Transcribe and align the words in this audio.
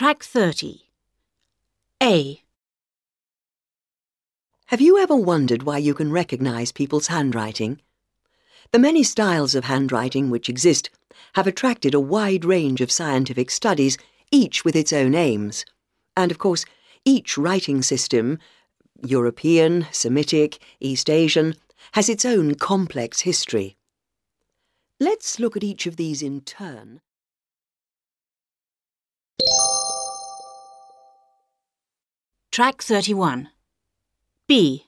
Track 0.00 0.22
30. 0.22 0.84
A. 2.02 2.42
Have 4.68 4.80
you 4.80 4.96
ever 4.96 5.14
wondered 5.14 5.64
why 5.64 5.76
you 5.76 5.92
can 5.92 6.10
recognise 6.10 6.72
people's 6.72 7.08
handwriting? 7.08 7.82
The 8.72 8.78
many 8.78 9.02
styles 9.02 9.54
of 9.54 9.64
handwriting 9.64 10.30
which 10.30 10.48
exist 10.48 10.88
have 11.34 11.46
attracted 11.46 11.92
a 11.92 12.00
wide 12.00 12.46
range 12.46 12.80
of 12.80 12.90
scientific 12.90 13.50
studies, 13.50 13.98
each 14.30 14.64
with 14.64 14.74
its 14.74 14.90
own 14.90 15.14
aims. 15.14 15.66
And 16.16 16.30
of 16.30 16.38
course, 16.38 16.64
each 17.04 17.36
writing 17.36 17.82
system, 17.82 18.38
European, 19.04 19.86
Semitic, 19.92 20.60
East 20.80 21.10
Asian, 21.10 21.56
has 21.92 22.08
its 22.08 22.24
own 22.24 22.54
complex 22.54 23.20
history. 23.20 23.76
Let's 24.98 25.38
look 25.38 25.58
at 25.58 25.62
each 25.62 25.86
of 25.86 25.96
these 25.96 26.22
in 26.22 26.40
turn. 26.40 27.02
Track 32.60 32.82
31. 32.82 33.48
B. 34.46 34.84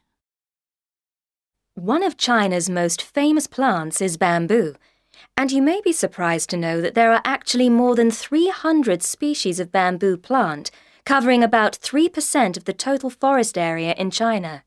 One 1.73 2.03
of 2.03 2.19
China's 2.19 2.69
most 2.69 3.01
famous 3.01 3.47
plants 3.47 4.03
is 4.03 4.19
bamboo, 4.19 4.75
and 5.39 5.51
you 5.51 5.63
may 5.63 5.81
be 5.83 5.91
surprised 5.91 6.51
to 6.51 6.59
know 6.59 6.83
that 6.83 6.95
there 6.95 7.15
are 7.15 7.23
actually 7.25 7.71
more 7.71 7.95
than 7.95 8.11
300 8.11 9.03
species 9.03 9.59
of 9.59 9.73
bamboo 9.73 10.19
plant, 10.19 10.71
covering 11.07 11.43
about 11.43 11.73
3% 11.73 12.59
of 12.59 12.65
the 12.65 12.75
total 12.75 13.09
forest 13.09 13.57
area 13.57 13.95
in 13.97 14.11
China. 14.11 14.65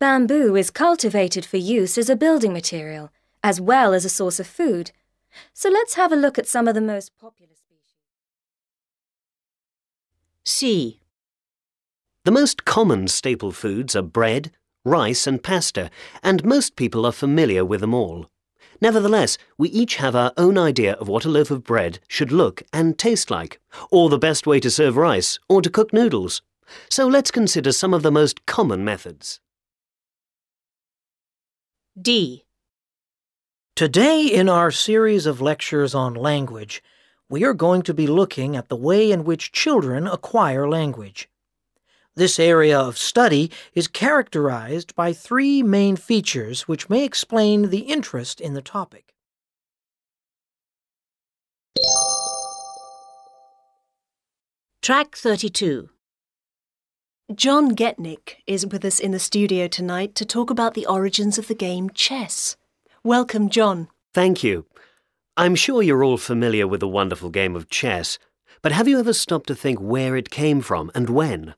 Bamboo 0.00 0.56
is 0.56 0.70
cultivated 0.70 1.44
for 1.44 1.58
use 1.58 1.98
as 1.98 2.08
a 2.08 2.16
building 2.16 2.54
material, 2.54 3.10
as 3.44 3.60
well 3.60 3.92
as 3.92 4.06
a 4.06 4.08
source 4.08 4.40
of 4.40 4.46
food. 4.46 4.92
So 5.52 5.68
let's 5.68 5.96
have 5.96 6.10
a 6.10 6.16
look 6.16 6.38
at 6.38 6.48
some 6.48 6.68
of 6.68 6.74
the 6.74 6.80
most 6.80 7.12
popular 7.18 7.52
species. 7.54 7.96
C. 10.46 11.00
The 12.28 12.32
most 12.32 12.66
common 12.66 13.08
staple 13.08 13.52
foods 13.52 13.96
are 13.96 14.02
bread, 14.02 14.52
rice, 14.84 15.26
and 15.26 15.42
pasta, 15.42 15.88
and 16.22 16.44
most 16.44 16.76
people 16.76 17.06
are 17.06 17.10
familiar 17.10 17.64
with 17.64 17.80
them 17.80 17.94
all. 17.94 18.28
Nevertheless, 18.82 19.38
we 19.56 19.70
each 19.70 19.96
have 19.96 20.14
our 20.14 20.34
own 20.36 20.58
idea 20.58 20.92
of 20.96 21.08
what 21.08 21.24
a 21.24 21.30
loaf 21.30 21.50
of 21.50 21.64
bread 21.64 22.00
should 22.06 22.30
look 22.30 22.62
and 22.70 22.98
taste 22.98 23.30
like, 23.30 23.62
or 23.90 24.10
the 24.10 24.18
best 24.18 24.46
way 24.46 24.60
to 24.60 24.70
serve 24.70 24.98
rice, 24.98 25.38
or 25.48 25.62
to 25.62 25.70
cook 25.70 25.90
noodles. 25.94 26.42
So 26.90 27.06
let's 27.06 27.30
consider 27.30 27.72
some 27.72 27.94
of 27.94 28.02
the 28.02 28.12
most 28.12 28.44
common 28.44 28.84
methods. 28.84 29.40
D. 31.98 32.44
Today, 33.74 34.26
in 34.26 34.50
our 34.50 34.70
series 34.70 35.24
of 35.24 35.40
lectures 35.40 35.94
on 35.94 36.12
language, 36.12 36.82
we 37.30 37.42
are 37.44 37.54
going 37.54 37.80
to 37.84 37.94
be 37.94 38.06
looking 38.06 38.54
at 38.54 38.68
the 38.68 38.76
way 38.76 39.10
in 39.10 39.24
which 39.24 39.50
children 39.50 40.06
acquire 40.06 40.68
language. 40.68 41.26
This 42.18 42.40
area 42.40 42.76
of 42.76 42.98
study 42.98 43.48
is 43.74 43.86
characterized 43.86 44.92
by 44.96 45.12
three 45.12 45.62
main 45.62 45.94
features 45.94 46.66
which 46.66 46.90
may 46.90 47.04
explain 47.04 47.70
the 47.70 47.82
interest 47.82 48.40
in 48.40 48.54
the 48.54 48.60
topic. 48.60 49.14
Track 54.82 55.14
32. 55.14 55.90
John 57.36 57.76
Getnick 57.76 58.38
is 58.48 58.66
with 58.66 58.84
us 58.84 58.98
in 58.98 59.12
the 59.12 59.20
studio 59.20 59.68
tonight 59.68 60.16
to 60.16 60.26
talk 60.26 60.50
about 60.50 60.74
the 60.74 60.86
origins 60.86 61.38
of 61.38 61.46
the 61.46 61.54
game 61.54 61.88
chess. 61.90 62.56
Welcome, 63.04 63.48
John. 63.48 63.86
Thank 64.12 64.42
you. 64.42 64.66
I'm 65.36 65.54
sure 65.54 65.84
you're 65.84 66.02
all 66.02 66.18
familiar 66.18 66.66
with 66.66 66.80
the 66.80 66.88
wonderful 66.88 67.30
game 67.30 67.54
of 67.54 67.70
chess, 67.70 68.18
but 68.60 68.72
have 68.72 68.88
you 68.88 68.98
ever 68.98 69.12
stopped 69.12 69.46
to 69.46 69.54
think 69.54 69.78
where 69.78 70.16
it 70.16 70.30
came 70.30 70.60
from 70.62 70.90
and 70.96 71.10
when? 71.10 71.54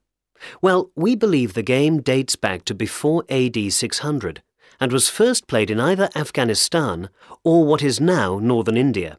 Well, 0.63 0.91
we 0.95 1.15
believe 1.15 1.55
the 1.55 1.63
game 1.63 2.01
dates 2.01 2.37
back 2.37 2.65
to 2.67 2.75
before 2.75 3.25
AD 3.29 3.73
600 3.73 4.43
and 4.81 4.93
was 4.93 5.09
first 5.09 5.47
played 5.47 5.71
in 5.71 5.79
either 5.79 6.09
Afghanistan 6.17 7.11
or 7.45 7.65
what 7.65 7.83
is 7.83 8.01
now 8.01 8.39
northern 8.39 8.77
India. 8.77 9.19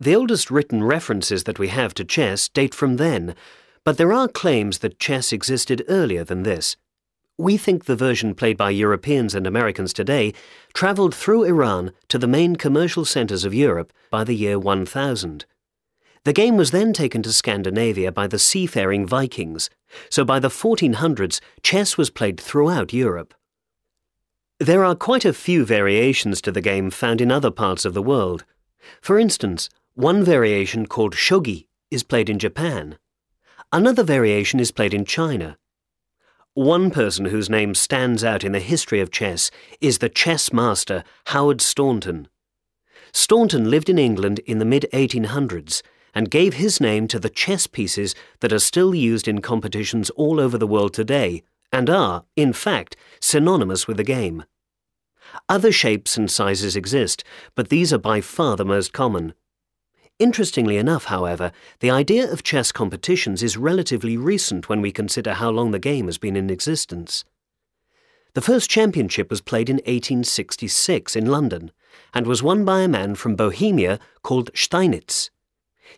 The 0.00 0.14
oldest 0.14 0.50
written 0.50 0.84
references 0.84 1.44
that 1.44 1.58
we 1.58 1.68
have 1.68 1.94
to 1.94 2.04
chess 2.04 2.48
date 2.48 2.74
from 2.74 2.96
then, 2.96 3.34
but 3.84 3.98
there 3.98 4.12
are 4.12 4.28
claims 4.28 4.78
that 4.78 4.98
chess 4.98 5.32
existed 5.32 5.84
earlier 5.88 6.24
than 6.24 6.42
this. 6.42 6.76
We 7.38 7.58
think 7.58 7.84
the 7.84 7.96
version 7.96 8.34
played 8.34 8.56
by 8.56 8.70
Europeans 8.70 9.34
and 9.34 9.46
Americans 9.46 9.92
today 9.92 10.32
travelled 10.72 11.14
through 11.14 11.44
Iran 11.44 11.92
to 12.08 12.18
the 12.18 12.26
main 12.26 12.56
commercial 12.56 13.04
centres 13.04 13.44
of 13.44 13.54
Europe 13.54 13.92
by 14.10 14.24
the 14.24 14.34
year 14.34 14.58
1000. 14.58 15.44
The 16.26 16.32
game 16.32 16.56
was 16.56 16.72
then 16.72 16.92
taken 16.92 17.22
to 17.22 17.32
Scandinavia 17.32 18.10
by 18.10 18.26
the 18.26 18.40
seafaring 18.40 19.06
Vikings, 19.06 19.70
so 20.10 20.24
by 20.24 20.40
the 20.40 20.48
1400s, 20.48 21.38
chess 21.62 21.96
was 21.96 22.10
played 22.10 22.40
throughout 22.40 22.92
Europe. 22.92 23.32
There 24.58 24.84
are 24.84 24.96
quite 24.96 25.24
a 25.24 25.32
few 25.32 25.64
variations 25.64 26.40
to 26.40 26.50
the 26.50 26.60
game 26.60 26.90
found 26.90 27.20
in 27.20 27.30
other 27.30 27.52
parts 27.52 27.84
of 27.84 27.94
the 27.94 28.02
world. 28.02 28.44
For 29.00 29.20
instance, 29.20 29.70
one 29.94 30.24
variation 30.24 30.86
called 30.86 31.14
shogi 31.14 31.68
is 31.92 32.02
played 32.02 32.28
in 32.28 32.40
Japan. 32.40 32.98
Another 33.72 34.02
variation 34.02 34.58
is 34.58 34.72
played 34.72 34.94
in 34.94 35.04
China. 35.04 35.56
One 36.54 36.90
person 36.90 37.26
whose 37.26 37.48
name 37.48 37.72
stands 37.72 38.24
out 38.24 38.42
in 38.42 38.50
the 38.50 38.58
history 38.58 38.98
of 38.98 39.12
chess 39.12 39.52
is 39.80 39.98
the 39.98 40.08
chess 40.08 40.52
master 40.52 41.04
Howard 41.26 41.60
Staunton. 41.60 42.26
Staunton 43.12 43.70
lived 43.70 43.88
in 43.88 43.96
England 44.00 44.40
in 44.40 44.58
the 44.58 44.64
mid 44.64 44.86
1800s 44.92 45.82
and 46.16 46.30
gave 46.30 46.54
his 46.54 46.80
name 46.80 47.06
to 47.06 47.18
the 47.18 47.28
chess 47.28 47.66
pieces 47.66 48.14
that 48.40 48.50
are 48.50 48.58
still 48.58 48.94
used 48.94 49.28
in 49.28 49.42
competitions 49.42 50.08
all 50.10 50.40
over 50.40 50.56
the 50.56 50.66
world 50.66 50.94
today 50.94 51.42
and 51.70 51.90
are, 51.90 52.24
in 52.36 52.54
fact, 52.54 52.96
synonymous 53.20 53.86
with 53.86 53.98
the 53.98 54.02
game. 54.02 54.42
Other 55.46 55.70
shapes 55.70 56.16
and 56.16 56.30
sizes 56.30 56.74
exist, 56.74 57.22
but 57.54 57.68
these 57.68 57.92
are 57.92 57.98
by 57.98 58.22
far 58.22 58.56
the 58.56 58.64
most 58.64 58.94
common. 58.94 59.34
Interestingly 60.18 60.78
enough, 60.78 61.04
however, 61.04 61.52
the 61.80 61.90
idea 61.90 62.32
of 62.32 62.42
chess 62.42 62.72
competitions 62.72 63.42
is 63.42 63.58
relatively 63.58 64.16
recent 64.16 64.70
when 64.70 64.80
we 64.80 64.90
consider 64.90 65.34
how 65.34 65.50
long 65.50 65.72
the 65.72 65.78
game 65.78 66.06
has 66.06 66.16
been 66.16 66.34
in 66.34 66.48
existence. 66.48 67.26
The 68.32 68.40
first 68.40 68.70
championship 68.70 69.28
was 69.28 69.42
played 69.42 69.68
in 69.68 69.76
1866 69.76 71.14
in 71.14 71.26
London 71.26 71.72
and 72.14 72.26
was 72.26 72.42
won 72.42 72.64
by 72.64 72.80
a 72.80 72.88
man 72.88 73.16
from 73.16 73.36
Bohemia 73.36 73.98
called 74.22 74.50
Steinitz. 74.54 75.28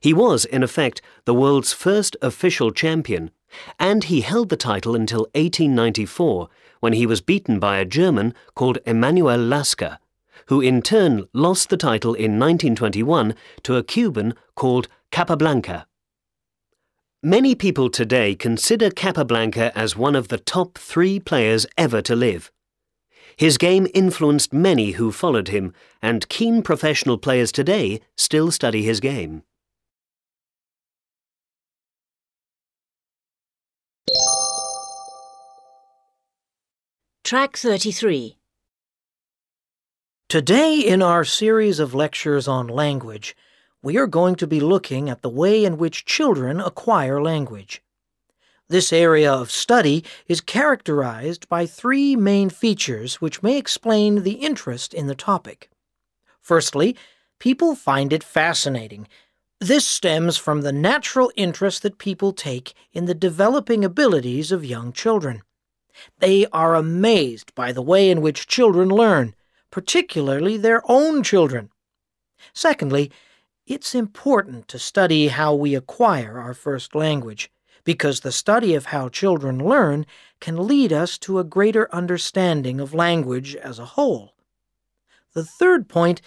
He 0.00 0.12
was, 0.12 0.44
in 0.44 0.62
effect, 0.62 1.00
the 1.24 1.34
world's 1.34 1.72
first 1.72 2.16
official 2.22 2.70
champion, 2.70 3.30
and 3.78 4.04
he 4.04 4.20
held 4.20 4.48
the 4.48 4.56
title 4.56 4.94
until 4.94 5.28
1894, 5.34 6.48
when 6.80 6.92
he 6.92 7.06
was 7.06 7.20
beaten 7.20 7.58
by 7.58 7.78
a 7.78 7.84
German 7.84 8.34
called 8.54 8.78
Emanuel 8.86 9.38
Lasker, 9.38 9.98
who 10.46 10.60
in 10.60 10.82
turn 10.82 11.26
lost 11.32 11.68
the 11.68 11.76
title 11.76 12.14
in 12.14 12.38
1921 12.38 13.34
to 13.64 13.76
a 13.76 13.82
Cuban 13.82 14.34
called 14.54 14.88
Capablanca. 15.10 15.86
Many 17.22 17.56
people 17.56 17.90
today 17.90 18.36
consider 18.36 18.90
Capablanca 18.90 19.76
as 19.76 19.96
one 19.96 20.14
of 20.14 20.28
the 20.28 20.38
top 20.38 20.78
three 20.78 21.18
players 21.18 21.66
ever 21.76 22.00
to 22.02 22.14
live. 22.14 22.52
His 23.36 23.58
game 23.58 23.88
influenced 23.92 24.52
many 24.52 24.92
who 24.92 25.10
followed 25.10 25.48
him, 25.48 25.74
and 26.00 26.28
keen 26.28 26.62
professional 26.62 27.18
players 27.18 27.50
today 27.50 28.00
still 28.16 28.50
study 28.50 28.82
his 28.82 29.00
game. 29.00 29.42
Track 37.28 37.58
33. 37.58 38.38
Today, 40.30 40.80
in 40.80 41.02
our 41.02 41.26
series 41.26 41.78
of 41.78 41.92
lectures 41.92 42.48
on 42.48 42.68
language, 42.68 43.36
we 43.82 43.98
are 43.98 44.06
going 44.06 44.34
to 44.36 44.46
be 44.46 44.60
looking 44.60 45.10
at 45.10 45.20
the 45.20 45.28
way 45.28 45.62
in 45.62 45.76
which 45.76 46.06
children 46.06 46.58
acquire 46.58 47.20
language. 47.20 47.82
This 48.70 48.94
area 48.94 49.30
of 49.30 49.50
study 49.50 50.04
is 50.26 50.40
characterized 50.40 51.46
by 51.50 51.66
three 51.66 52.16
main 52.16 52.48
features 52.48 53.20
which 53.20 53.42
may 53.42 53.58
explain 53.58 54.22
the 54.22 54.40
interest 54.40 54.94
in 54.94 55.06
the 55.06 55.14
topic. 55.14 55.68
Firstly, 56.40 56.96
people 57.38 57.74
find 57.74 58.10
it 58.10 58.24
fascinating. 58.24 59.06
This 59.60 59.86
stems 59.86 60.38
from 60.38 60.62
the 60.62 60.72
natural 60.72 61.30
interest 61.36 61.82
that 61.82 61.98
people 61.98 62.32
take 62.32 62.72
in 62.94 63.04
the 63.04 63.12
developing 63.12 63.84
abilities 63.84 64.50
of 64.50 64.64
young 64.64 64.94
children. 64.94 65.42
They 66.18 66.46
are 66.52 66.74
amazed 66.74 67.54
by 67.54 67.72
the 67.72 67.82
way 67.82 68.10
in 68.10 68.20
which 68.20 68.46
children 68.46 68.88
learn, 68.88 69.34
particularly 69.70 70.56
their 70.56 70.82
own 70.90 71.22
children. 71.22 71.70
Secondly, 72.52 73.10
it's 73.66 73.94
important 73.94 74.68
to 74.68 74.78
study 74.78 75.28
how 75.28 75.54
we 75.54 75.74
acquire 75.74 76.38
our 76.38 76.54
first 76.54 76.94
language, 76.94 77.50
because 77.84 78.20
the 78.20 78.32
study 78.32 78.74
of 78.74 78.86
how 78.86 79.08
children 79.08 79.58
learn 79.58 80.06
can 80.40 80.66
lead 80.66 80.92
us 80.92 81.18
to 81.18 81.38
a 81.38 81.44
greater 81.44 81.92
understanding 81.94 82.80
of 82.80 82.94
language 82.94 83.56
as 83.56 83.78
a 83.78 83.84
whole. 83.84 84.34
The 85.34 85.44
third 85.44 85.88
point 85.88 86.22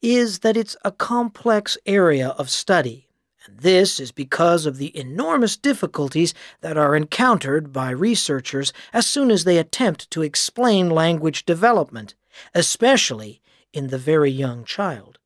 is 0.00 0.40
that 0.40 0.56
it's 0.56 0.76
a 0.84 0.92
complex 0.92 1.76
area 1.84 2.28
of 2.30 2.48
study, 2.48 3.07
And 3.48 3.60
this 3.60 3.98
is 3.98 4.12
because 4.12 4.66
of 4.66 4.76
the 4.76 4.94
enormous 4.96 5.56
difficulties 5.56 6.34
that 6.60 6.76
are 6.76 6.94
encountered 6.94 7.72
by 7.72 7.88
researchers 7.90 8.74
as 8.92 9.06
soon 9.06 9.30
as 9.30 9.44
they 9.44 9.56
attempt 9.56 10.10
to 10.10 10.20
explain 10.20 10.90
language 10.90 11.46
development, 11.46 12.14
especially 12.54 13.40
in 13.72 13.86
the 13.86 13.96
very 13.96 14.30
young 14.30 14.64
child. 14.64 15.18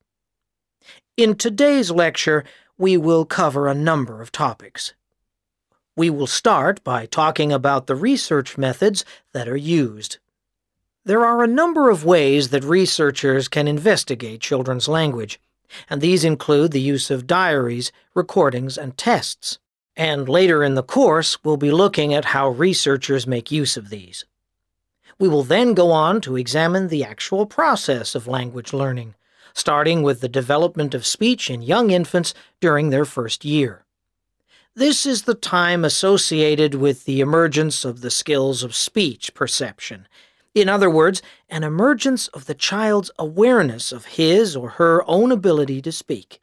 In 1.16 1.34
today's 1.34 1.90
lecture, 1.90 2.44
we 2.78 2.96
will 2.96 3.24
cover 3.24 3.66
a 3.66 3.74
number 3.74 4.22
of 4.22 4.30
topics. 4.30 4.94
We 5.96 6.08
will 6.08 6.28
start 6.28 6.84
by 6.84 7.06
talking 7.06 7.52
about 7.52 7.88
the 7.88 7.96
research 7.96 8.56
methods 8.56 9.04
that 9.32 9.48
are 9.48 9.56
used. 9.56 10.18
There 11.04 11.24
are 11.24 11.42
a 11.42 11.48
number 11.48 11.90
of 11.90 12.04
ways 12.04 12.50
that 12.50 12.62
researchers 12.62 13.48
can 13.48 13.66
investigate 13.66 14.40
children's 14.40 14.86
language, 14.86 15.40
and 15.88 16.00
these 16.00 16.24
include 16.24 16.72
the 16.72 16.80
use 16.80 17.10
of 17.10 17.26
diaries, 17.26 17.92
recordings, 18.14 18.76
and 18.76 18.96
tests. 18.96 19.58
And 19.96 20.28
later 20.28 20.64
in 20.64 20.74
the 20.74 20.82
course, 20.82 21.42
we'll 21.44 21.56
be 21.56 21.70
looking 21.70 22.14
at 22.14 22.26
how 22.26 22.48
researchers 22.48 23.26
make 23.26 23.50
use 23.50 23.76
of 23.76 23.90
these. 23.90 24.24
We 25.18 25.28
will 25.28 25.42
then 25.42 25.74
go 25.74 25.90
on 25.92 26.20
to 26.22 26.36
examine 26.36 26.88
the 26.88 27.04
actual 27.04 27.46
process 27.46 28.14
of 28.14 28.26
language 28.26 28.72
learning, 28.72 29.14
starting 29.54 30.02
with 30.02 30.20
the 30.20 30.28
development 30.28 30.94
of 30.94 31.06
speech 31.06 31.50
in 31.50 31.62
young 31.62 31.90
infants 31.90 32.34
during 32.60 32.90
their 32.90 33.04
first 33.04 33.44
year. 33.44 33.84
This 34.74 35.04
is 35.04 35.24
the 35.24 35.34
time 35.34 35.84
associated 35.84 36.74
with 36.74 37.04
the 37.04 37.20
emergence 37.20 37.84
of 37.84 38.00
the 38.00 38.10
skills 38.10 38.62
of 38.62 38.74
speech 38.74 39.34
perception. 39.34 40.08
In 40.54 40.68
other 40.68 40.90
words, 40.90 41.22
an 41.48 41.64
emergence 41.64 42.28
of 42.28 42.44
the 42.44 42.54
child's 42.54 43.10
awareness 43.18 43.90
of 43.90 44.04
his 44.04 44.54
or 44.54 44.70
her 44.70 45.02
own 45.08 45.32
ability 45.32 45.80
to 45.82 45.92
speak. 45.92 46.40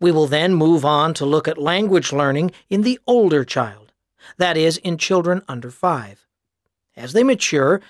We 0.00 0.10
will 0.10 0.26
then 0.26 0.54
move 0.54 0.84
on 0.84 1.14
to 1.14 1.26
look 1.26 1.46
at 1.46 1.58
language 1.58 2.12
learning 2.12 2.50
in 2.68 2.82
the 2.82 2.98
older 3.06 3.44
child, 3.44 3.92
that 4.38 4.56
is, 4.56 4.78
in 4.78 4.98
children 4.98 5.42
under 5.46 5.70
five. 5.70 6.26
As 6.96 7.12
they 7.12 7.22
mature, 7.22 7.80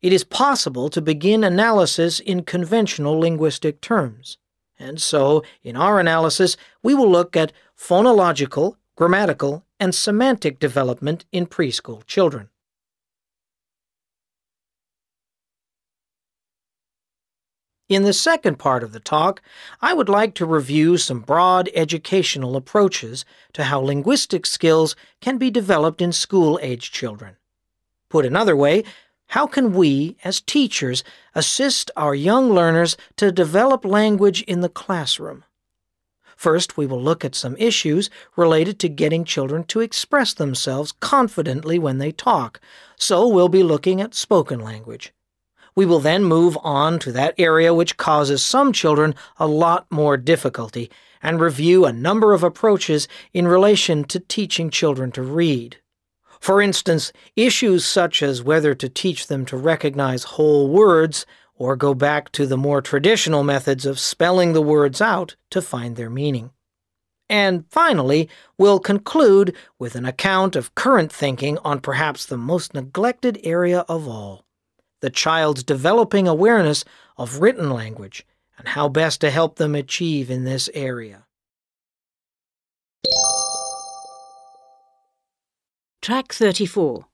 it 0.00 0.12
is 0.12 0.24
possible 0.24 0.88
to 0.88 1.00
begin 1.00 1.44
analysis 1.44 2.18
in 2.18 2.42
conventional 2.42 3.18
linguistic 3.18 3.80
terms. 3.80 4.38
And 4.78 5.00
so, 5.00 5.44
in 5.62 5.76
our 5.76 6.00
analysis, 6.00 6.56
we 6.82 6.94
will 6.94 7.08
look 7.08 7.36
at 7.36 7.52
phonological, 7.78 8.76
grammatical, 8.96 9.64
and 9.78 9.94
semantic 9.94 10.58
development 10.58 11.24
in 11.30 11.46
preschool 11.46 12.04
children. 12.06 12.48
In 17.92 18.04
the 18.04 18.14
second 18.14 18.58
part 18.58 18.82
of 18.82 18.92
the 18.92 19.00
talk, 19.00 19.42
I 19.82 19.92
would 19.92 20.08
like 20.08 20.34
to 20.36 20.46
review 20.46 20.96
some 20.96 21.20
broad 21.20 21.68
educational 21.74 22.56
approaches 22.56 23.26
to 23.52 23.64
how 23.64 23.80
linguistic 23.80 24.46
skills 24.46 24.96
can 25.20 25.36
be 25.36 25.50
developed 25.50 26.00
in 26.00 26.10
school 26.10 26.58
age 26.62 26.90
children. 26.90 27.36
Put 28.08 28.24
another 28.24 28.56
way, 28.56 28.84
how 29.26 29.46
can 29.46 29.74
we, 29.74 30.16
as 30.24 30.40
teachers, 30.40 31.04
assist 31.34 31.90
our 31.94 32.14
young 32.14 32.50
learners 32.50 32.96
to 33.16 33.30
develop 33.30 33.84
language 33.84 34.40
in 34.44 34.62
the 34.62 34.70
classroom? 34.70 35.44
First, 36.34 36.78
we 36.78 36.86
will 36.86 37.02
look 37.02 37.26
at 37.26 37.34
some 37.34 37.58
issues 37.58 38.08
related 38.36 38.78
to 38.78 38.88
getting 38.88 39.26
children 39.26 39.64
to 39.64 39.80
express 39.80 40.32
themselves 40.32 40.92
confidently 40.92 41.78
when 41.78 41.98
they 41.98 42.10
talk, 42.10 42.58
so 42.96 43.28
we'll 43.28 43.50
be 43.50 43.62
looking 43.62 44.00
at 44.00 44.14
spoken 44.14 44.60
language. 44.60 45.12
We 45.74 45.86
will 45.86 46.00
then 46.00 46.24
move 46.24 46.58
on 46.62 46.98
to 47.00 47.12
that 47.12 47.34
area 47.38 47.72
which 47.72 47.96
causes 47.96 48.42
some 48.42 48.72
children 48.72 49.14
a 49.38 49.46
lot 49.46 49.86
more 49.90 50.16
difficulty 50.16 50.90
and 51.22 51.40
review 51.40 51.84
a 51.84 51.92
number 51.92 52.32
of 52.32 52.42
approaches 52.42 53.08
in 53.32 53.48
relation 53.48 54.04
to 54.04 54.20
teaching 54.20 54.70
children 54.70 55.12
to 55.12 55.22
read. 55.22 55.78
For 56.40 56.60
instance, 56.60 57.12
issues 57.36 57.84
such 57.84 58.22
as 58.22 58.42
whether 58.42 58.74
to 58.74 58.88
teach 58.88 59.28
them 59.28 59.46
to 59.46 59.56
recognize 59.56 60.24
whole 60.24 60.68
words 60.68 61.24
or 61.54 61.76
go 61.76 61.94
back 61.94 62.32
to 62.32 62.46
the 62.46 62.56
more 62.56 62.82
traditional 62.82 63.44
methods 63.44 63.86
of 63.86 64.00
spelling 64.00 64.52
the 64.52 64.60
words 64.62 65.00
out 65.00 65.36
to 65.50 65.62
find 65.62 65.94
their 65.94 66.10
meaning. 66.10 66.50
And 67.28 67.64
finally, 67.70 68.28
we'll 68.58 68.80
conclude 68.80 69.54
with 69.78 69.94
an 69.94 70.04
account 70.04 70.56
of 70.56 70.74
current 70.74 71.12
thinking 71.12 71.56
on 71.58 71.80
perhaps 71.80 72.26
the 72.26 72.36
most 72.36 72.74
neglected 72.74 73.38
area 73.44 73.80
of 73.88 74.08
all 74.08 74.44
the 75.02 75.10
child's 75.10 75.62
developing 75.62 76.26
awareness 76.26 76.84
of 77.18 77.40
written 77.40 77.70
language 77.70 78.24
and 78.56 78.68
how 78.68 78.88
best 78.88 79.20
to 79.20 79.30
help 79.30 79.56
them 79.56 79.74
achieve 79.74 80.30
in 80.30 80.44
this 80.44 80.70
area. 80.72 81.26
Track 86.00 86.32
34. 86.32 87.06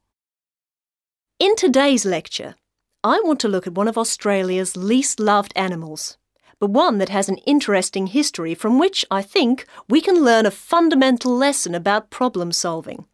In 1.41 1.57
today's 1.57 2.05
lecture, 2.05 2.55
I 3.03 3.21
want 3.25 3.41
to 3.41 3.49
look 3.49 3.67
at 3.67 3.75
one 3.75 3.89
of 3.89 3.97
Australia's 3.97 4.77
least 4.77 5.19
loved 5.19 5.53
animals, 5.57 6.19
but 6.59 6.71
one 6.71 6.99
that 6.99 7.09
has 7.09 7.29
an 7.29 7.39
interesting 7.47 8.09
history 8.09 8.55
from 8.55 8.79
which 8.79 9.05
I 9.11 9.23
think 9.23 9.67
we 9.89 10.01
can 10.01 10.25
learn 10.25 10.47
a 10.47 10.51
fundamental 10.51 11.35
lesson 11.35 11.75
about 11.75 12.11
problem 12.11 12.53
solving. 12.53 13.07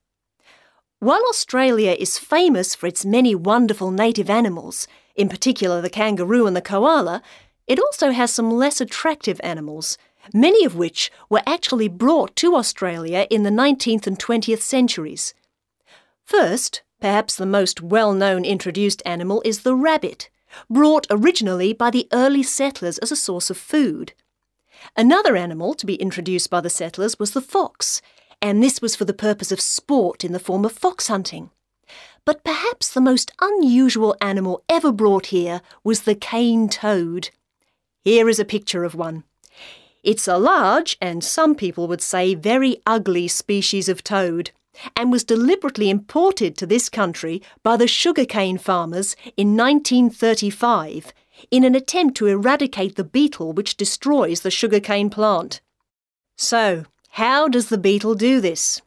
While 1.05 1.23
Australia 1.29 1.95
is 1.99 2.17
famous 2.17 2.75
for 2.75 2.87
its 2.87 3.05
many 3.05 3.35
wonderful 3.35 3.91
native 3.91 4.31
animals, 4.31 4.89
in 5.15 5.29
particular 5.29 5.83
the 5.83 5.91
kangaroo 5.91 6.47
and 6.47 6.56
the 6.56 6.62
koala, 6.62 7.21
it 7.67 7.79
also 7.79 8.11
has 8.12 8.33
some 8.33 8.51
less 8.51 8.81
attractive 8.81 9.39
animals, 9.45 9.99
many 10.33 10.65
of 10.65 10.77
which 10.77 11.12
were 11.29 11.43
actually 11.47 11.89
brought 11.89 12.35
to 12.37 12.56
Australia 12.56 13.27
in 13.29 13.43
the 13.43 13.51
19th 13.51 14.06
and 14.06 14.19
20th 14.19 14.62
centuries. 14.62 15.35
First, 16.25 16.81
Perhaps 17.03 17.37
the 17.37 17.45
most 17.45 17.83
well 17.83 18.15
known 18.15 18.47
introduced 18.47 19.03
animal 19.05 19.43
is 19.45 19.61
the 19.61 19.75
rabbit, 19.75 20.31
brought 20.71 21.06
originally 21.11 21.75
by 21.75 21.91
the 21.91 22.09
early 22.15 22.43
settlers 22.43 22.97
as 22.97 23.12
a 23.12 23.17
source 23.17 23.51
of 23.51 23.59
food. 23.59 24.15
Another 24.97 25.37
animal 25.37 25.75
to 25.75 25.85
be 25.85 25.97
introduced 25.97 26.49
by 26.49 26.62
the 26.62 26.71
settlers 26.71 27.19
was 27.19 27.33
the 27.33 27.43
fox, 27.43 28.01
and 28.44 28.62
this 28.62 28.82
was 28.82 28.94
for 28.94 29.06
the 29.06 29.14
purpose 29.14 29.50
of 29.50 29.58
sport 29.58 30.23
in 30.23 30.32
the 30.32 30.38
form 30.38 30.67
of 30.67 30.73
fox 30.73 31.08
hunting. 31.08 31.49
But 32.26 32.44
perhaps 32.44 32.93
the 32.93 33.00
most 33.00 33.32
unusual 33.41 34.14
animal 34.20 34.62
ever 34.69 34.93
brought 34.93 35.26
here 35.26 35.62
was 35.82 36.02
the 36.02 36.14
cane 36.14 36.69
toad. 36.69 37.31
Here 38.05 38.29
is 38.29 38.38
a 38.38 38.44
picture 38.44 38.85
of 38.85 38.94
one. 38.94 39.25
It's 40.02 40.29
a 40.29 40.37
large, 40.37 40.99
and 41.00 41.25
some 41.25 41.55
people 41.55 41.88
would 41.88 42.02
say 42.02 42.35
very 42.35 42.82
ugly 42.85 43.29
species 43.29 43.88
of 43.88 44.05
toad 44.05 44.50
and 44.94 45.11
was 45.11 45.25
deliberately 45.25 45.89
imported 45.89 46.55
to 46.58 46.67
this 46.67 46.91
country 46.91 47.41
by 47.63 47.79
the 47.79 47.89
sugarcane 47.89 48.58
farmers 48.58 49.17
in 49.39 49.56
1935 49.56 51.15
in 51.51 51.65
an 51.65 51.74
attempt 51.74 52.19
to 52.19 52.27
eradicate 52.27 52.96
the 52.96 53.05
beetle 53.05 53.55
which 53.55 53.79
destroys 53.79 54.43
the 54.43 54.51
sugarcane 54.51 55.08
plant. 55.08 55.63
So, 56.36 56.84
how 57.15 57.47
does 57.47 57.69
the 57.69 57.79
beetle 57.79 58.17
do 58.17 58.41
this? 58.41 58.83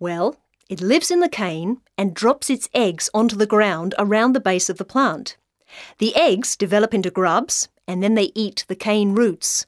Well, 0.00 0.36
it 0.68 0.80
lives 0.80 1.12
in 1.12 1.20
the 1.20 1.28
cane 1.28 1.80
and 1.96 2.12
drops 2.12 2.50
its 2.50 2.68
eggs 2.74 3.08
onto 3.14 3.36
the 3.36 3.46
ground 3.46 3.94
around 3.98 4.32
the 4.32 4.40
base 4.40 4.68
of 4.68 4.78
the 4.78 4.84
plant. 4.84 5.36
The 5.98 6.16
eggs 6.16 6.56
develop 6.56 6.92
into 6.92 7.08
grubs 7.10 7.68
and 7.86 8.02
then 8.02 8.14
they 8.14 8.32
eat 8.34 8.64
the 8.66 8.74
cane 8.74 9.14
roots. 9.14 9.66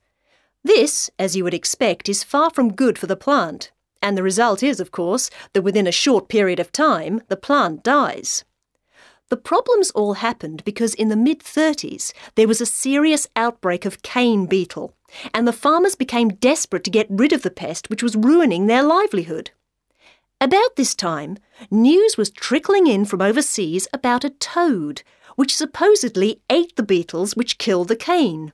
This, 0.64 1.08
as 1.20 1.36
you 1.36 1.44
would 1.44 1.54
expect, 1.54 2.08
is 2.08 2.24
far 2.24 2.50
from 2.50 2.74
good 2.74 2.98
for 2.98 3.06
the 3.06 3.16
plant 3.16 3.70
and 4.02 4.18
the 4.18 4.22
result 4.24 4.62
is, 4.62 4.80
of 4.80 4.90
course, 4.90 5.30
that 5.52 5.62
within 5.62 5.86
a 5.86 5.92
short 5.92 6.28
period 6.28 6.58
of 6.58 6.72
time, 6.72 7.22
the 7.28 7.36
plant 7.36 7.82
dies. 7.82 8.44
The 9.34 9.40
problems 9.40 9.90
all 9.90 10.12
happened 10.12 10.62
because 10.64 10.94
in 10.94 11.08
the 11.08 11.16
mid 11.16 11.40
30s 11.40 12.12
there 12.36 12.46
was 12.46 12.60
a 12.60 12.64
serious 12.66 13.26
outbreak 13.34 13.84
of 13.84 14.00
cane 14.02 14.46
beetle, 14.46 14.94
and 15.34 15.44
the 15.44 15.52
farmers 15.52 15.96
became 15.96 16.28
desperate 16.28 16.84
to 16.84 16.90
get 16.90 17.08
rid 17.10 17.32
of 17.32 17.42
the 17.42 17.50
pest 17.50 17.90
which 17.90 18.00
was 18.00 18.14
ruining 18.14 18.68
their 18.68 18.84
livelihood. 18.84 19.50
About 20.40 20.76
this 20.76 20.94
time, 20.94 21.38
news 21.68 22.16
was 22.16 22.30
trickling 22.30 22.86
in 22.86 23.04
from 23.06 23.20
overseas 23.20 23.88
about 23.92 24.22
a 24.22 24.30
toad, 24.30 25.02
which 25.34 25.56
supposedly 25.56 26.40
ate 26.48 26.76
the 26.76 26.84
beetles 26.84 27.34
which 27.34 27.58
killed 27.58 27.88
the 27.88 27.96
cane. 27.96 28.52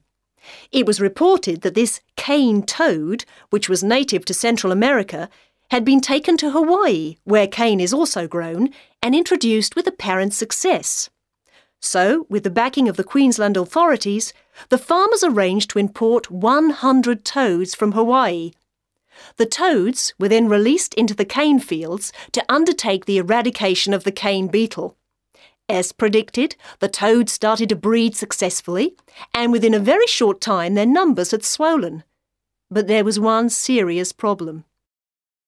It 0.72 0.86
was 0.86 0.98
reported 0.98 1.60
that 1.60 1.74
this 1.74 2.00
cane 2.16 2.62
toad, 2.62 3.26
which 3.50 3.68
was 3.68 3.84
native 3.84 4.24
to 4.24 4.32
Central 4.32 4.72
America, 4.72 5.28
had 5.70 5.84
been 5.84 6.00
taken 6.00 6.36
to 6.36 6.50
Hawaii, 6.50 7.16
where 7.24 7.46
cane 7.46 7.80
is 7.80 7.92
also 7.92 8.26
grown, 8.26 8.70
and 9.02 9.14
introduced 9.14 9.76
with 9.76 9.86
apparent 9.86 10.34
success. 10.34 11.10
So, 11.80 12.26
with 12.28 12.42
the 12.42 12.50
backing 12.50 12.88
of 12.88 12.96
the 12.96 13.04
Queensland 13.04 13.56
authorities, 13.56 14.32
the 14.68 14.78
farmers 14.78 15.22
arranged 15.22 15.70
to 15.70 15.78
import 15.78 16.30
100 16.30 17.24
toads 17.24 17.74
from 17.74 17.92
Hawaii. 17.92 18.52
The 19.36 19.46
toads 19.46 20.12
were 20.18 20.28
then 20.28 20.48
released 20.48 20.94
into 20.94 21.14
the 21.14 21.24
cane 21.24 21.60
fields 21.60 22.12
to 22.32 22.44
undertake 22.48 23.04
the 23.04 23.18
eradication 23.18 23.94
of 23.94 24.04
the 24.04 24.12
cane 24.12 24.48
beetle. 24.48 24.96
As 25.68 25.92
predicted, 25.92 26.56
the 26.80 26.88
toads 26.88 27.32
started 27.32 27.68
to 27.68 27.76
breed 27.76 28.16
successfully, 28.16 28.96
and 29.32 29.52
within 29.52 29.72
a 29.72 29.78
very 29.78 30.06
short 30.08 30.40
time 30.40 30.74
their 30.74 30.84
numbers 30.84 31.30
had 31.30 31.44
swollen. 31.44 32.02
But 32.70 32.88
there 32.88 33.04
was 33.04 33.20
one 33.20 33.50
serious 33.50 34.12
problem. 34.12 34.64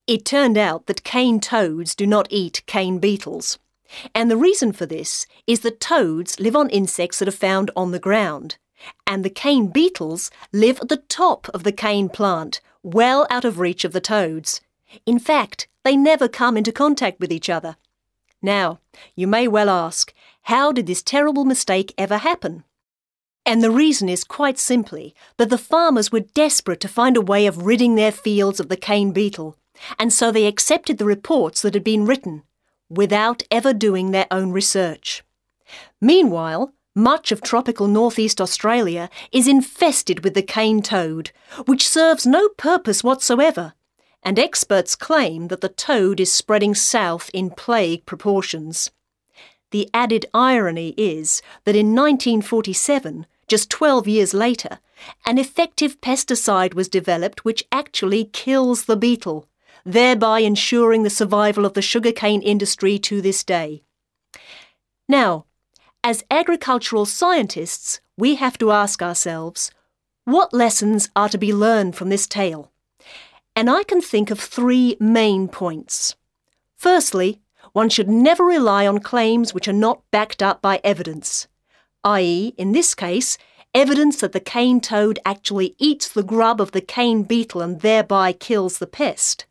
It 0.06 0.24
turned 0.24 0.58
out 0.58 0.86
that 0.86 1.04
cane 1.04 1.38
toads 1.38 1.94
do 1.94 2.06
not 2.06 2.26
eat 2.30 2.62
cane 2.66 2.98
beetles. 2.98 3.58
And 4.14 4.30
the 4.30 4.36
reason 4.36 4.72
for 4.72 4.84
this 4.86 5.26
is 5.46 5.60
that 5.60 5.80
toads 5.80 6.40
live 6.40 6.56
on 6.56 6.70
insects 6.70 7.18
that 7.18 7.28
are 7.28 7.32
found 7.32 7.70
on 7.76 7.92
the 7.92 7.98
ground, 7.98 8.56
and 9.06 9.24
the 9.24 9.30
cane 9.30 9.68
beetles 9.68 10.30
live 10.52 10.80
at 10.80 10.88
the 10.88 10.96
top 10.96 11.48
of 11.50 11.62
the 11.62 11.72
cane 11.72 12.08
plant, 12.08 12.60
well 12.82 13.26
out 13.30 13.44
of 13.44 13.60
reach 13.60 13.84
of 13.84 13.92
the 13.92 14.00
toads. 14.00 14.60
In 15.06 15.18
fact, 15.18 15.68
they 15.84 15.96
never 15.96 16.26
come 16.26 16.56
into 16.56 16.72
contact 16.72 17.20
with 17.20 17.30
each 17.30 17.48
other. 17.48 17.76
Now, 18.40 18.80
you 19.14 19.26
may 19.28 19.46
well 19.46 19.70
ask, 19.70 20.12
how 20.42 20.72
did 20.72 20.86
this 20.86 21.02
terrible 21.02 21.44
mistake 21.44 21.94
ever 21.96 22.18
happen? 22.18 22.64
And 23.46 23.62
the 23.62 23.70
reason 23.70 24.08
is 24.08 24.24
quite 24.24 24.58
simply 24.58 25.14
that 25.36 25.48
the 25.48 25.58
farmers 25.58 26.10
were 26.10 26.20
desperate 26.20 26.80
to 26.80 26.88
find 26.88 27.16
a 27.16 27.20
way 27.20 27.46
of 27.46 27.66
ridding 27.66 27.94
their 27.94 28.12
fields 28.12 28.58
of 28.58 28.68
the 28.68 28.76
cane 28.76 29.12
beetle, 29.12 29.56
and 29.98 30.12
so 30.12 30.30
they 30.30 30.46
accepted 30.46 30.98
the 30.98 31.04
reports 31.04 31.62
that 31.62 31.74
had 31.74 31.84
been 31.84 32.06
written, 32.06 32.42
without 32.88 33.42
ever 33.50 33.72
doing 33.72 34.10
their 34.10 34.26
own 34.30 34.52
research. 34.52 35.22
Meanwhile, 36.00 36.72
much 36.94 37.32
of 37.32 37.40
tropical 37.40 37.88
northeast 37.88 38.40
Australia 38.40 39.08
is 39.32 39.48
infested 39.48 40.22
with 40.22 40.34
the 40.34 40.42
cane 40.42 40.82
toad, 40.82 41.30
which 41.64 41.88
serves 41.88 42.26
no 42.26 42.48
purpose 42.50 43.02
whatsoever, 43.02 43.72
and 44.22 44.38
experts 44.38 44.94
claim 44.94 45.48
that 45.48 45.62
the 45.62 45.68
toad 45.68 46.20
is 46.20 46.32
spreading 46.32 46.74
south 46.74 47.30
in 47.32 47.50
plague 47.50 48.04
proportions. 48.04 48.90
The 49.70 49.88
added 49.94 50.26
irony 50.34 50.94
is 50.98 51.40
that 51.64 51.74
in 51.74 51.94
1947, 51.94 53.26
just 53.48 53.70
12 53.70 54.06
years 54.06 54.34
later, 54.34 54.78
an 55.26 55.38
effective 55.38 56.00
pesticide 56.00 56.74
was 56.74 56.88
developed 56.88 57.44
which 57.44 57.64
actually 57.72 58.26
kills 58.26 58.84
the 58.84 58.96
beetle, 58.96 59.48
thereby 59.84 60.40
ensuring 60.40 61.02
the 61.02 61.10
survival 61.10 61.64
of 61.64 61.74
the 61.74 61.82
sugarcane 61.82 62.42
industry 62.42 62.98
to 62.98 63.20
this 63.20 63.42
day. 63.44 63.82
Now, 65.08 65.46
as 66.04 66.24
agricultural 66.30 67.06
scientists, 67.06 68.00
we 68.16 68.36
have 68.36 68.58
to 68.58 68.72
ask 68.72 69.02
ourselves 69.02 69.70
what 70.24 70.52
lessons 70.52 71.10
are 71.16 71.28
to 71.28 71.38
be 71.38 71.52
learned 71.52 71.96
from 71.96 72.08
this 72.08 72.26
tale? 72.26 72.70
And 73.56 73.68
I 73.68 73.82
can 73.82 74.00
think 74.00 74.30
of 74.30 74.38
three 74.38 74.96
main 75.00 75.48
points. 75.48 76.14
Firstly, 76.76 77.40
one 77.72 77.88
should 77.88 78.08
never 78.08 78.44
rely 78.44 78.86
on 78.86 79.00
claims 79.00 79.52
which 79.52 79.68
are 79.68 79.72
not 79.72 80.02
backed 80.10 80.42
up 80.42 80.62
by 80.62 80.80
evidence, 80.84 81.48
i.e., 82.04 82.54
in 82.56 82.72
this 82.72 82.94
case, 82.94 83.38
evidence 83.74 84.20
that 84.20 84.32
the 84.32 84.40
cane 84.40 84.80
toad 84.80 85.18
actually 85.24 85.74
eats 85.78 86.08
the 86.08 86.22
grub 86.22 86.60
of 86.60 86.72
the 86.72 86.80
cane 86.80 87.22
beetle 87.22 87.62
and 87.62 87.80
thereby 87.80 88.32
kills 88.32 88.78
the 88.78 88.86
pest. 88.86 89.46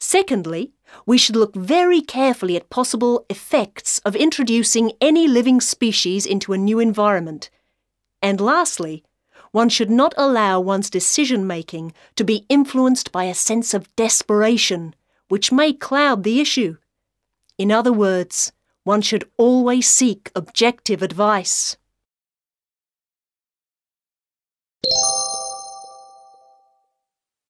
Secondly, 0.00 0.72
we 1.04 1.18
should 1.18 1.36
look 1.36 1.54
very 1.54 2.00
carefully 2.00 2.56
at 2.56 2.70
possible 2.70 3.26
effects 3.28 3.98
of 4.00 4.16
introducing 4.16 4.92
any 5.00 5.28
living 5.28 5.60
species 5.60 6.24
into 6.24 6.52
a 6.52 6.58
new 6.58 6.80
environment. 6.80 7.50
And 8.22 8.40
lastly, 8.40 9.04
one 9.52 9.68
should 9.68 9.90
not 9.90 10.14
allow 10.16 10.58
one's 10.58 10.90
decision 10.90 11.46
making 11.46 11.92
to 12.16 12.24
be 12.24 12.46
influenced 12.48 13.12
by 13.12 13.24
a 13.24 13.34
sense 13.34 13.74
of 13.74 13.94
desperation, 13.94 14.94
which 15.28 15.52
may 15.52 15.72
cloud 15.72 16.22
the 16.22 16.40
issue. 16.40 16.76
In 17.58 17.70
other 17.70 17.92
words, 17.92 18.52
one 18.84 19.02
should 19.02 19.28
always 19.36 19.88
seek 19.88 20.30
objective 20.34 21.02
advice. 21.02 21.76